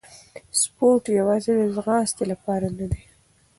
سپورت 0.61 1.03
یوازې 1.19 1.51
د 1.55 1.61
ځغاستې 1.75 2.23
لپاره 2.31 2.67
نه 2.77 2.85
دی. 2.91 3.03